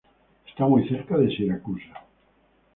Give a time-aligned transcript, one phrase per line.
[0.47, 1.93] Está muy cerca de Siracusa.